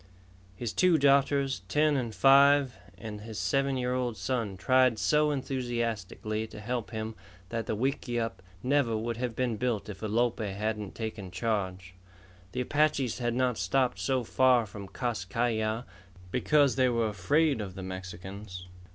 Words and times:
His 0.55 0.73
two 0.73 0.97
daughters, 0.97 1.59
ten 1.67 1.95
and 1.95 2.15
five, 2.15 2.75
and 2.97 3.21
his 3.21 3.37
seven 3.37 3.77
year 3.77 3.93
old 3.93 4.17
son 4.17 4.57
tried 4.57 4.97
so 4.97 5.29
enthusiastically 5.29 6.47
to 6.47 6.59
help 6.59 6.89
him 6.89 7.13
that 7.49 7.67
the 7.67 7.75
wickiup 7.75 8.41
never 8.63 8.97
would 8.97 9.17
have 9.17 9.35
been 9.35 9.57
built 9.57 9.89
if 9.89 10.01
Alope 10.01 10.39
hadn't 10.39 10.95
taken 10.95 11.29
charge. 11.29 11.93
The 12.53 12.61
Apaches 12.61 13.19
had 13.19 13.35
not 13.35 13.59
stopped 13.59 13.99
so 13.99 14.23
far 14.23 14.65
from 14.65 14.87
Kas 14.87 15.23
Kai 15.23 15.49
Ya 15.49 15.83
because 16.31 16.77
they 16.77 16.89
were 16.89 17.07
afraid 17.07 17.61
of 17.61 17.75
the 17.75 17.83
Mexicans. 17.83 18.65